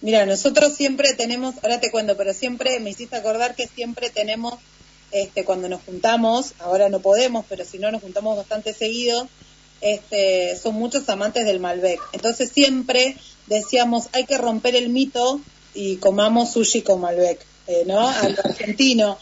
[0.00, 4.54] Mira, nosotros siempre tenemos, ahora te cuento, pero siempre me hiciste acordar que siempre tenemos,
[5.12, 9.28] este, cuando nos juntamos, ahora no podemos, pero si no nos juntamos bastante seguido,
[9.80, 12.00] este, son muchos amantes del Malbec.
[12.12, 15.40] Entonces siempre decíamos, hay que romper el mito
[15.74, 18.08] y comamos sushi con Malbec, eh, ¿no?
[18.08, 19.18] Al argentino.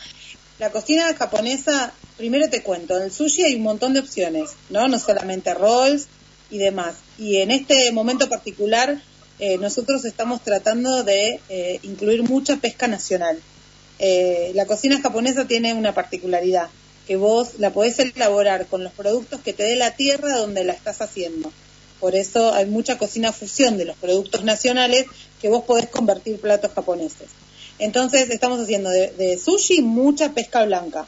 [0.58, 4.88] La cocina japonesa, primero te cuento, en el sushi hay un montón de opciones, ¿no?
[4.88, 6.06] No solamente rolls
[6.50, 6.96] y demás.
[7.18, 9.00] Y en este momento particular,
[9.38, 13.40] eh, nosotros estamos tratando de eh, incluir mucha pesca nacional.
[14.54, 16.68] la cocina japonesa tiene una particularidad
[17.06, 20.74] que vos la podés elaborar con los productos que te dé la tierra donde la
[20.74, 21.50] estás haciendo.
[22.00, 25.06] Por eso hay mucha cocina fusión de los productos nacionales
[25.40, 27.28] que vos podés convertir platos japoneses.
[27.80, 31.06] Entonces estamos haciendo de, sushi mucha pesca blanca,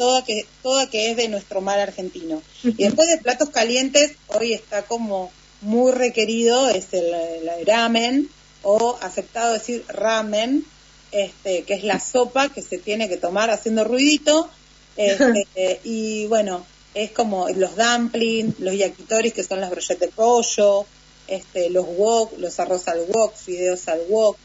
[0.00, 2.42] toda que, toda que es de nuestro mar argentino.
[2.64, 5.30] Y después de platos calientes, hoy está como
[5.60, 8.30] muy requerido, es el, el ramen,
[8.62, 10.64] o aceptado decir ramen,
[11.12, 14.48] este, que es la sopa que se tiene que tomar haciendo ruidito
[14.96, 20.86] este, y bueno, es como los dumplings, los yakitoris, que son las brochettes de pollo,
[21.28, 24.38] este, los wok, los arroz al wok, fideos al wok.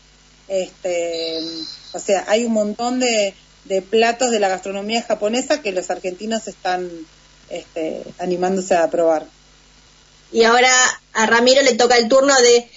[0.50, 1.40] Este,
[1.94, 3.34] o sea, hay un montón de,
[3.66, 6.90] de platos de la gastronomía japonesa que los argentinos están
[7.50, 9.26] este, animándose a probar.
[10.32, 10.72] Y ahora
[11.14, 12.70] a Ramiro le toca el turno de...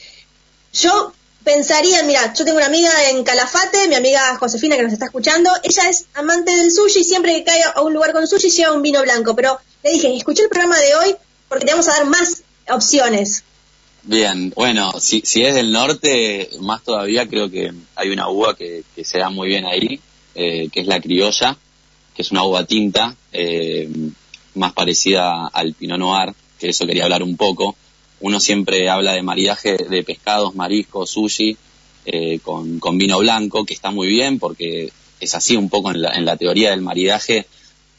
[0.72, 1.12] Yo
[1.44, 5.50] pensaría, mira, yo tengo una amiga en Calafate, mi amiga Josefina que nos está escuchando,
[5.62, 8.74] ella es amante del sushi y siempre que cae a un lugar con sushi lleva
[8.74, 11.16] un vino blanco, pero le dije, escuché el programa de hoy
[11.48, 13.44] porque te vamos a dar más opciones.
[14.02, 18.84] Bien, bueno, si, si es del norte, más todavía creo que hay una uva que,
[18.94, 20.00] que se da muy bien ahí,
[20.40, 21.58] eh, que es la criolla,
[22.14, 23.90] que es una uva tinta, eh,
[24.54, 27.74] más parecida al Pinot Noir, que eso quería hablar un poco.
[28.20, 31.56] Uno siempre habla de maridaje de pescados, mariscos, sushi,
[32.06, 36.12] eh, con, vino blanco, que está muy bien porque es así un poco en la,
[36.12, 37.46] en la teoría del maridaje,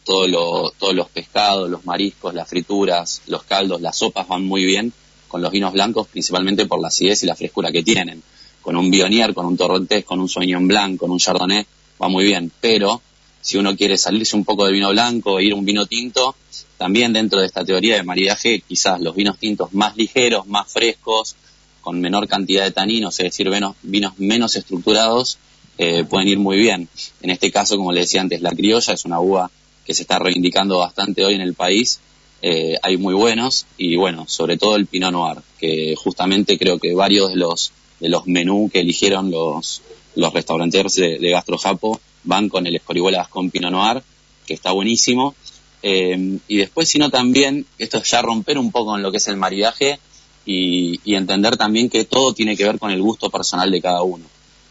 [0.05, 4.93] todo todos los pescados, los mariscos, las frituras, los caldos, las sopas van muy bien
[5.27, 8.23] con los vinos blancos, principalmente por la acidez y la frescura que tienen.
[8.61, 11.65] Con un Bionier, con un Torrontés, con un Sauvignon Blanc, con un Chardonnay,
[12.01, 12.51] va muy bien.
[12.61, 13.01] Pero
[13.41, 16.35] si uno quiere salirse un poco de vino blanco e ir un vino tinto,
[16.77, 21.35] también dentro de esta teoría de maridaje, quizás los vinos tintos más ligeros, más frescos,
[21.81, 23.49] con menor cantidad de taninos, es decir,
[23.83, 25.37] vinos, menos estructurados,
[25.77, 26.89] eh, pueden ir muy bien.
[27.21, 29.49] En este caso, como le decía antes, la criolla es una uva
[29.85, 31.99] que se está reivindicando bastante hoy en el país.
[32.41, 36.93] Eh, hay muy buenos y bueno, sobre todo el Pinot Noir, que justamente creo que
[36.93, 39.81] varios de los de los menús que eligieron los,
[40.19, 44.03] los restauranteros de, de Gastrojapo van con el Escorihuelas con Pinot Noir,
[44.45, 45.35] que está buenísimo.
[45.81, 49.27] Eh, y después, sino también, esto es ya romper un poco en lo que es
[49.27, 49.99] el maridaje
[50.45, 54.25] y, entender también que todo tiene que ver con el gusto personal de cada uno.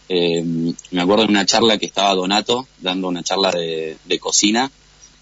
[0.08, 0.42] Eh,
[0.90, 4.70] me acuerdo de una charla que estaba Donato dando una charla de, de cocina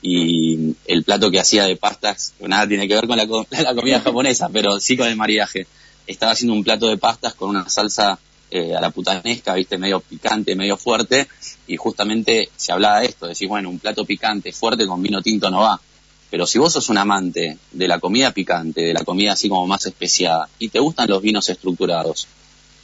[0.01, 3.25] y el plato que hacía de pastas, nada tiene que ver con la,
[3.63, 5.67] la, comida japonesa, pero sí con el maridaje.
[6.07, 8.19] Estaba haciendo un plato de pastas con una salsa
[8.51, 11.27] eh, a la putanesca, viste, medio picante, medio fuerte,
[11.67, 15.51] y justamente se hablaba de esto, decir, bueno, un plato picante, fuerte con vino tinto
[15.51, 15.81] no va.
[16.31, 19.67] Pero si vos sos un amante de la comida picante, de la comida así como
[19.67, 22.29] más especiada, y te gustan los vinos estructurados,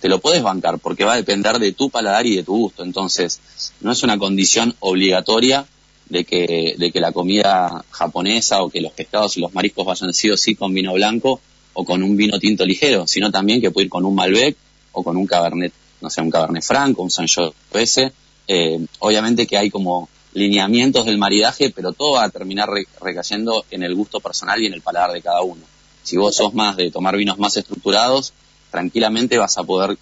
[0.01, 2.83] te lo puedes bancar porque va a depender de tu paladar y de tu gusto.
[2.83, 3.41] Entonces,
[3.81, 5.65] no es una condición obligatoria
[6.09, 10.13] de que, de que la comida japonesa o que los pescados y los mariscos vayan
[10.13, 11.41] sí o sí con vino blanco
[11.75, 14.57] o con un vino tinto ligero, sino también que puede ir con un Malbec
[14.93, 18.13] o con un Cabernet, no sé, un Cabernet Franco, un Sangiovese.
[18.49, 23.65] Eh, obviamente que hay como lineamientos del maridaje, pero todo va a terminar re recayendo
[23.71, 25.63] en el gusto personal y en el paladar de cada uno.
[26.03, 28.33] Si vos sos más de tomar vinos más estructurados,
[28.71, 29.97] tranquilamente vas a poder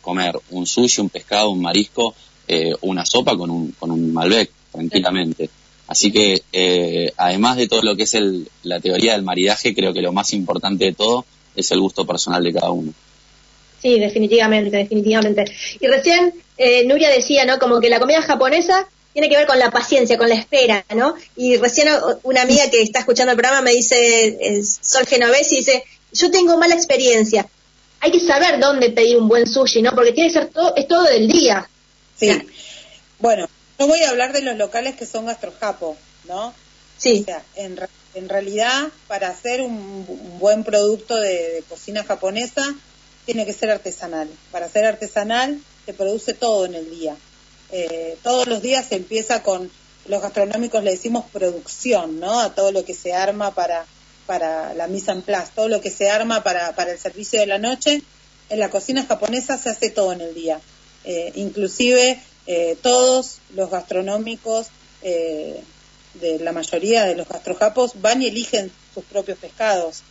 [0.00, 2.14] comer un sushi, un pescado, un marisco,
[2.46, 5.50] eh, una sopa con un, con un Malbec, tranquilamente.
[5.88, 9.92] Así que, eh, además de todo lo que es el, la teoría del maridaje, creo
[9.92, 11.24] que lo más importante de todo
[11.54, 12.92] es el gusto personal de cada uno.
[13.80, 15.44] Sí, definitivamente, definitivamente.
[15.80, 17.58] Y recién eh, Nuria decía, ¿no?
[17.58, 21.14] Como que la comida japonesa tiene que ver con la paciencia, con la espera, ¿no?
[21.36, 21.88] Y recién
[22.22, 26.58] una amiga que está escuchando el programa me dice, eh, Sol Genovesi, dice, yo tengo
[26.58, 27.46] mala experiencia.
[28.00, 29.92] Hay que saber dónde pedir un buen sushi, ¿no?
[29.94, 31.68] Porque tiene que ser todo, es todo del día.
[32.14, 32.30] Sí.
[33.18, 33.48] Bueno,
[33.78, 35.96] yo voy a hablar de los locales que son gastrojapo,
[36.28, 36.52] ¿no?
[36.98, 37.20] Sí.
[37.22, 37.78] O sea, en,
[38.14, 42.74] en realidad, para hacer un, un buen producto de, de, cocina japonesa,
[43.26, 44.28] tiene que ser artesanal.
[44.52, 47.16] Para ser artesanal, se produce todo en el día.
[47.72, 49.70] Eh, todos los días se empieza con,
[50.06, 52.40] los gastronómicos le decimos producción, ¿no?
[52.40, 53.84] A todo lo que se arma para,
[54.24, 57.46] para la mise en place, todo lo que se arma para, para el servicio de
[57.46, 58.02] la noche.
[58.48, 60.60] En la cocina japonesa se hace todo en el día.
[61.04, 64.68] Eh, inclusive eh, todos los gastronómicos
[65.02, 70.02] de la mayoría de los gastrojapos van y eligen sus propios pescados.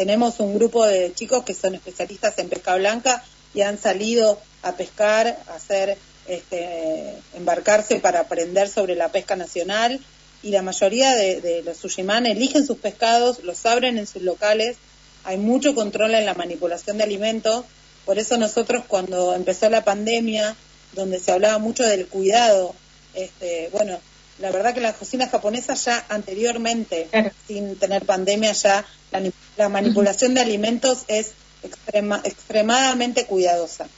[0.00, 3.22] Tenemos un grupo de chicos que son especialistas en pesca blanca
[3.52, 10.00] y han salido a pescar, a hacer, este, embarcarse para aprender sobre la pesca nacional.
[10.42, 14.78] Y la mayoría de, los sushiman eligen sus pescados, los abren en sus locales,
[15.24, 17.66] hay mucho control en la manipulación de alimentos
[18.06, 20.56] por eso nosotros cuando empezó la pandemia,
[20.94, 22.74] donde se hablaba mucho del cuidado,
[23.12, 24.00] este, bueno,
[24.40, 27.30] la verdad que la cocina japonesa ya anteriormente, claro.
[27.46, 29.22] sin tener pandemia, ya la,
[29.56, 30.36] la manipulación uh -huh.
[30.36, 31.32] de alimentos es
[31.62, 33.88] extrema, extremadamente cuidadosa.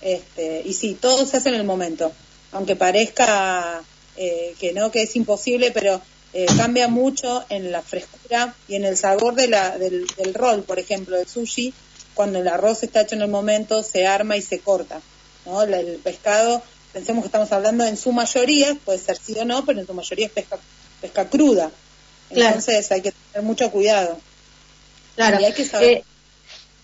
[0.00, 2.12] Este, y sí, todo se hace en el momento,
[2.52, 3.82] aunque parezca
[4.16, 6.00] eh, que no, que es imposible, pero
[6.32, 10.62] eh, cambia mucho en la frescura y en el sabor de la, del, del rol,
[10.62, 11.72] por ejemplo, del sushi,
[12.14, 15.00] cuando el arroz está hecho en el momento, se arma y se corta.
[15.44, 15.62] ¿no?
[15.62, 16.62] El pescado,
[16.96, 19.92] pensemos que estamos hablando en su mayoría, puede ser sí o no, pero en su
[19.92, 20.58] mayoría es pesca,
[21.02, 21.70] pesca cruda.
[22.30, 22.94] Entonces claro.
[22.94, 24.18] hay que tener mucho cuidado.
[25.14, 25.38] Claro.
[25.38, 26.04] Y hay que saber, eh...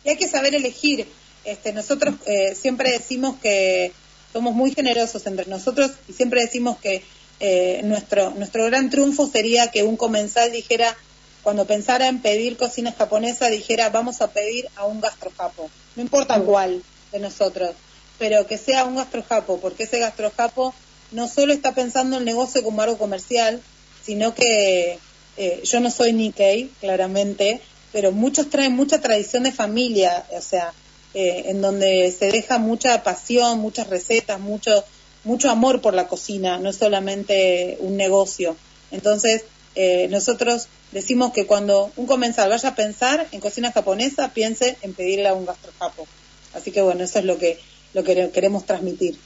[0.05, 1.09] y hay que saber elegir.
[1.47, 3.93] Este, nosotros eh, siempre decimos que
[4.35, 7.03] somos muy generosos entre nosotros y siempre decimos que
[7.41, 10.95] eh, nuestro, nuestro gran triunfo sería que un comensal dijera,
[11.43, 15.71] cuando pensara en pedir cocina japonesa, dijera, vamos a pedir a un gastrojapo.
[15.97, 16.45] No importa mm.
[16.45, 16.83] cuál
[17.13, 17.71] de nosotros,
[18.19, 20.75] pero que sea un gastrojapo, porque ese gastrojapo
[21.11, 23.61] no solo está pensando el negocio como algo comercial,
[24.03, 24.99] sino que
[25.37, 27.61] eh, yo no soy Nikkei, claramente,
[27.93, 30.73] pero muchos traen mucha tradición de familia, o sea,
[31.15, 34.85] eh, en donde se deja mucha pasión, muchas recetas, mucho,
[35.25, 38.57] mucho amor por la cocina, no es solamente un negocio.
[38.91, 39.45] Entonces,
[39.75, 44.95] eh, nosotros decimos que cuando un comensal vaya a pensar en cocina japonesa, piense en
[44.95, 46.07] pedirle a un gastrojapo.
[46.55, 47.59] Así que bueno, eso es lo que,
[47.95, 49.17] lo que queremos transmitir.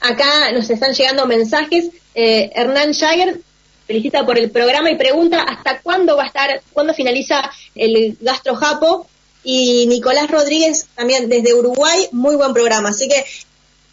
[0.00, 1.86] Acá nos están llegando mensajes.
[2.14, 3.40] Eh, Hernán Jager
[3.86, 9.08] felicita por el programa y pregunta hasta cuándo va a estar, cuándo finaliza el gastrojapo.
[9.44, 12.88] Y Nicolás Rodríguez también desde Uruguay, muy buen programa.
[12.88, 13.24] Así que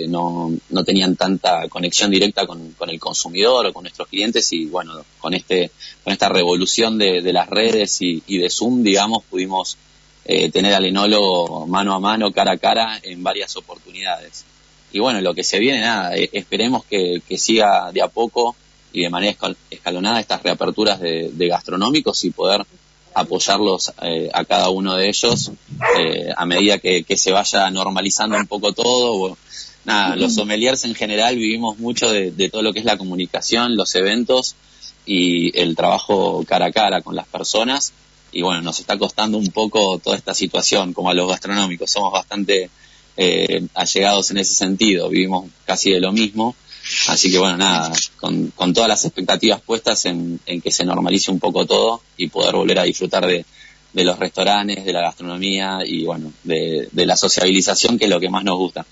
[0.09, 4.64] no, no, tenían tanta conexión directa con, con, el consumidor o con nuestros clientes y
[4.64, 5.70] bueno, con, este,
[6.03, 9.76] con esta revolución de, de las redes y, y, de Zoom, digamos, pudimos
[10.24, 14.45] eh, tener al enólogo mano a mano, cara a cara, en varias oportunidades.
[14.93, 18.55] Y bueno, lo que se viene, nada, eh, esperemos que, siga de a poco
[18.93, 19.36] y de manera
[19.70, 22.64] escalonada estas reaperturas de, gastronómicos y poder
[23.14, 25.53] apoyarlos eh, a cada uno de ellos
[26.36, 29.36] a medida que, se vaya normalizando un poco todo.
[29.84, 33.76] Nada, los sommeliers en general vivimos mucho de, de, todo lo que es la comunicación,
[33.76, 34.55] los eventos
[35.05, 37.93] y el trabajo cara a cara con las personas.
[38.30, 42.12] Y bueno, nos está costando un poco toda esta situación, como a los gastronómicos, somos
[42.12, 42.70] bastante
[43.16, 46.55] eh, allegados en ese sentido, vivimos casi de lo mismo,
[47.09, 51.30] así que bueno, nada, con, con todas las expectativas puestas en, en, que se normalice
[51.30, 53.45] un poco todo y poder volver a disfrutar de,
[53.93, 58.20] de los restaurantes, de la gastronomía y bueno, de, de la sociabilización, que es lo
[58.20, 58.86] que más nos gusta.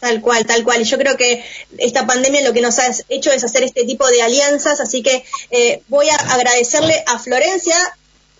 [0.00, 0.82] Tal cual, tal cual.
[0.82, 1.42] Y yo creo que
[1.78, 5.24] esta pandemia lo que nos ha hecho es hacer este tipo de alianzas, así que
[5.50, 7.76] eh, voy a agradecerle a Florencia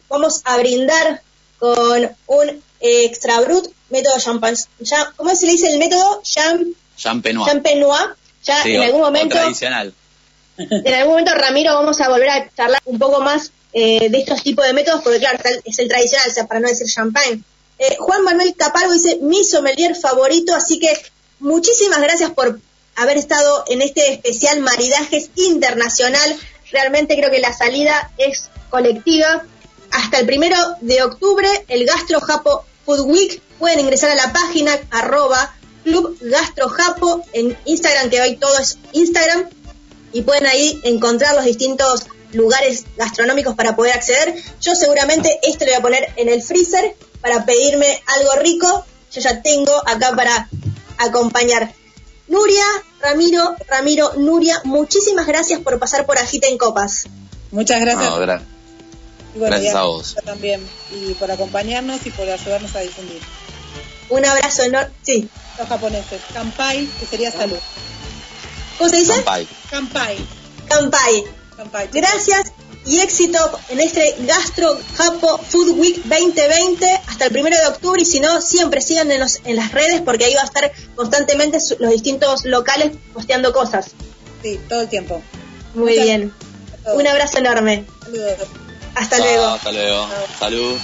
[0.09, 1.23] vamos a brindar
[1.59, 4.59] con un extra brut método champagne.
[5.17, 6.23] ¿Cómo se le dice el método?
[6.23, 7.47] Champenois.
[7.47, 8.09] Champenois.
[8.47, 9.37] Ya en algún momento.
[9.37, 9.93] Tradicional.
[10.59, 14.43] En algún momento, Ramiro, vamos a volver a charlar un poco más eh, de estos
[14.43, 17.43] tipos de métodos, porque claro, es el tradicional, o sea, para no decir champagne.
[17.79, 20.89] Eh, Juan Manuel Capalvo dice, mi sommelier favorito, así que
[21.41, 22.59] muchísimas gracias por
[22.95, 26.39] haber estado en este especial Maridajes Internacional.
[26.73, 29.45] Realmente creo que la salida es colectiva
[29.91, 33.43] hasta el primero de octubre el Gastro Japo Food Week.
[33.59, 35.55] Pueden ingresar a la página arroba
[35.87, 39.49] Club Gastro Japo en Instagram, que hoy todo es Instagram,
[40.13, 44.35] y pueden ahí encontrar los distintos lugares gastronómicos para poder acceder.
[44.61, 48.85] Yo seguramente este lo voy a poner en el freezer para pedirme algo rico.
[49.13, 50.49] Yo ya tengo acá para
[50.99, 51.73] acompañar.
[52.27, 52.65] Nuria,
[53.01, 57.05] Ramiro, Ramiro, Nuria, muchísimas gracias por pasar por Agita en Copas.
[57.53, 58.13] Muchas gracias.
[59.37, 60.17] Gracias a vos.
[60.25, 63.23] También, y por acompañarnos y por ayudarnos a difundir.
[64.09, 64.91] Un abrazo enorme.
[65.03, 65.29] Sí.
[65.59, 66.21] Los japoneses.
[66.33, 67.59] Kampai, que sería salud.
[68.79, 69.13] ¿Cómo se dice?
[69.15, 69.49] Kampai.
[69.71, 70.17] Kampai.
[70.69, 71.25] Kampai.
[71.57, 71.89] Kampai.
[71.93, 72.53] Gracias
[72.87, 73.39] y éxito
[73.69, 78.41] en este Gastro Japo Food Week 2020 hasta el primero de octubre y si no,
[78.41, 82.93] siempre sigan en, en las redes porque ahí va a estar constantemente los distintos locales
[83.13, 83.91] posteando cosas.
[84.43, 85.21] Sí, todo el tiempo.
[85.75, 86.33] Muy bien.
[86.95, 87.85] Un abrazo enorme.
[88.05, 88.49] Saludos.
[88.95, 89.47] Hasta luego.
[89.47, 90.09] Hasta luego.
[90.39, 90.79] Salud.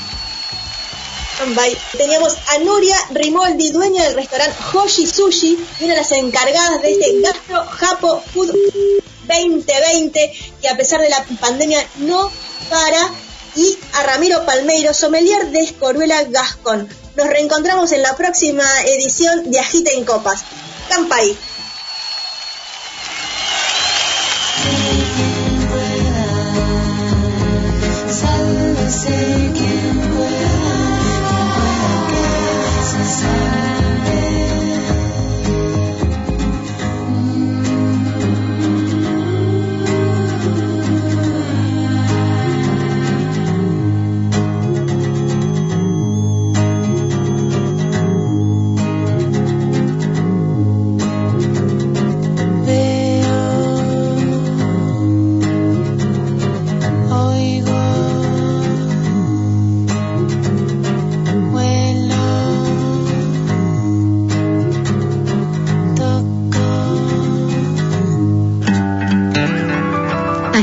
[1.97, 7.21] Teníamos a Nuria Rimoldi, dueña del restaurante Hoshi Sushi, una de las encargadas de este
[7.21, 8.53] Gastro Japo Food
[9.27, 12.31] 2020, que a pesar de la pandemia no
[12.71, 13.11] para,
[13.57, 16.89] y a Ramiro Palmeiro, sommelier de Escoruela Gascon.
[17.17, 20.45] Nos reencontramos en la próxima edición de Agita en Copas.
[20.89, 21.37] Campai.
[28.25, 29.42] Oigo,